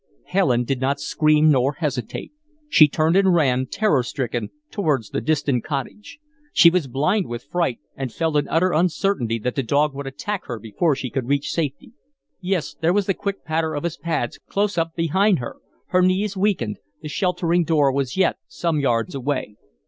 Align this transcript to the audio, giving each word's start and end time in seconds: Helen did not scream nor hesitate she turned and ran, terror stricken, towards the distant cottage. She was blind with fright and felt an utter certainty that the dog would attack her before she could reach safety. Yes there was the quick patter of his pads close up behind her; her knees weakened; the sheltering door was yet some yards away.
Helen 0.25 0.63
did 0.63 0.81
not 0.81 0.99
scream 0.99 1.51
nor 1.51 1.73
hesitate 1.73 2.31
she 2.67 2.87
turned 2.87 3.15
and 3.15 3.35
ran, 3.35 3.67
terror 3.67 4.01
stricken, 4.01 4.49
towards 4.71 5.11
the 5.11 5.21
distant 5.21 5.63
cottage. 5.63 6.17
She 6.51 6.71
was 6.71 6.87
blind 6.87 7.27
with 7.27 7.43
fright 7.43 7.77
and 7.95 8.11
felt 8.11 8.35
an 8.35 8.47
utter 8.49 8.73
certainty 8.87 9.37
that 9.37 9.53
the 9.53 9.61
dog 9.61 9.93
would 9.93 10.07
attack 10.07 10.45
her 10.45 10.57
before 10.57 10.95
she 10.95 11.11
could 11.11 11.27
reach 11.29 11.51
safety. 11.51 11.91
Yes 12.39 12.73
there 12.73 12.93
was 12.93 13.05
the 13.05 13.13
quick 13.13 13.45
patter 13.45 13.75
of 13.75 13.83
his 13.83 13.97
pads 13.97 14.39
close 14.47 14.75
up 14.75 14.95
behind 14.95 15.37
her; 15.37 15.57
her 15.89 16.01
knees 16.01 16.35
weakened; 16.35 16.79
the 17.03 17.07
sheltering 17.07 17.63
door 17.63 17.91
was 17.93 18.17
yet 18.17 18.37
some 18.47 18.79
yards 18.79 19.13
away. 19.13 19.55